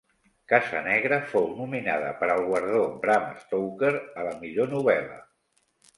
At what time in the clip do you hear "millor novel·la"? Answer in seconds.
4.45-5.21